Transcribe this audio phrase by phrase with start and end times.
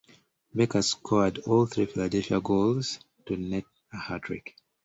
[0.55, 4.55] Baker scored all three Philadelphia goals to net a hat trick.